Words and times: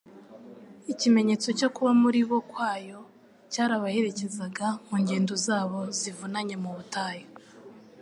Ikimenyetso 0.91 1.47
cyo 1.59 1.69
kuba 1.75 1.91
muri 2.01 2.21
bo 2.29 2.39
kwayo, 2.51 2.99
cyarabaherekezaga 3.51 4.67
mu 4.87 4.95
ngendo 5.03 5.33
zabo 5.45 5.79
zivunanye 5.99 6.55
mu 6.63 6.71
butayu. 6.77 7.27